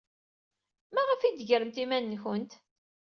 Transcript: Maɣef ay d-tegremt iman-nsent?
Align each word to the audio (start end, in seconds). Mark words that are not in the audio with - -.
Maɣef 0.93 1.21
ay 1.21 1.33
d-tegremt 1.33 1.77
iman-nsent? 1.83 2.51